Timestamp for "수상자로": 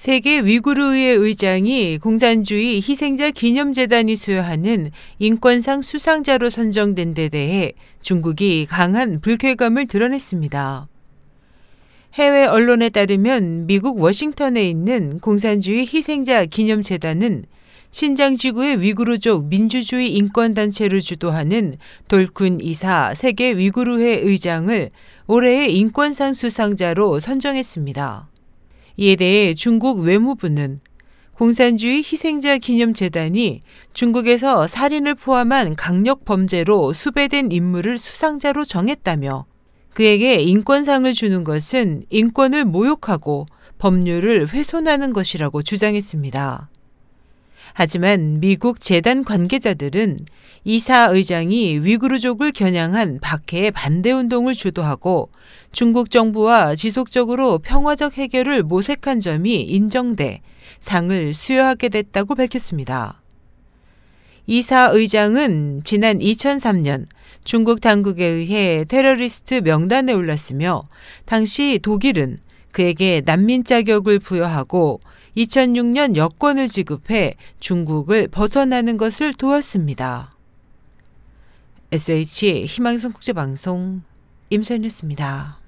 5.82-6.48, 26.32-27.20, 37.96-38.64